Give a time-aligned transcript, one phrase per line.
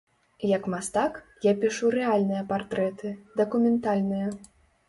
[0.51, 4.35] Як мастак, я пішу рэальныя партрэты, дакументальныя.